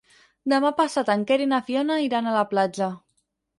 [0.53, 2.91] Demà passat en Quer i na Fiona iran a la platja.